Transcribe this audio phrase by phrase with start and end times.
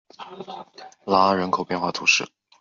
[1.05, 2.27] 拉阿人口变化图示